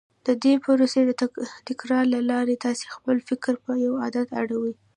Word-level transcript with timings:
د 0.27 0.29
دې 0.43 0.53
پروسې 0.63 1.01
د 1.05 1.11
تکرار 1.69 2.05
له 2.15 2.19
لارې 2.31 2.61
تاسې 2.65 2.85
خپل 2.95 3.15
فکر 3.29 3.53
پر 3.63 3.73
يوه 3.85 3.99
عادت 4.03 4.27
اړوئ. 4.41 4.73